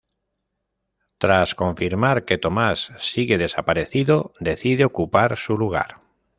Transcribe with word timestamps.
Tras 1.19 1.53
confirmar 1.53 2.25
que 2.25 2.39
Tomás 2.39 2.91
sigue 2.97 3.37
desaparecido, 3.37 4.33
decide 4.39 4.83
ocupar 4.83 5.37
su 5.37 5.55
lugar. 5.55 6.01